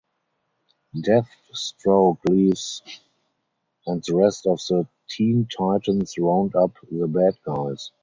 Deathstroke 0.95 2.27
leaves 2.27 2.81
and 3.85 4.03
the 4.03 4.15
rest 4.15 4.47
of 4.47 4.57
the 4.67 4.87
Teen 5.07 5.47
Titans 5.55 6.17
round 6.17 6.55
up 6.55 6.75
the 6.91 7.07
bad 7.07 7.37
guys. 7.43 7.91